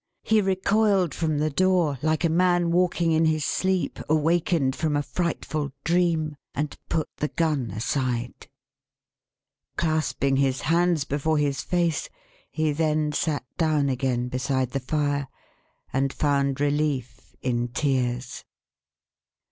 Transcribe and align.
He 0.23 0.41
recoiled 0.41 1.13
from 1.13 1.37
the 1.37 1.51
door, 1.51 1.99
like 2.01 2.23
a 2.23 2.29
man 2.29 2.71
walking 2.71 3.11
in 3.11 3.25
his 3.25 3.45
sleep, 3.45 3.99
awakened 4.09 4.75
from 4.75 4.95
a 4.95 5.03
frightful 5.03 5.71
dream; 5.83 6.37
and 6.55 6.75
put 6.89 7.07
the 7.17 7.27
Gun 7.27 7.69
aside. 7.69 8.47
Clasping 9.77 10.37
his 10.37 10.61
hands 10.61 11.03
before 11.03 11.37
his 11.37 11.61
face, 11.61 12.09
he 12.49 12.71
then 12.71 13.11
sat 13.11 13.45
down 13.59 13.89
again 13.89 14.27
beside 14.27 14.71
the 14.71 14.79
fire, 14.79 15.27
and 15.93 16.11
found 16.11 16.59
relief 16.59 17.35
in 17.43 17.67
tears. 17.67 18.43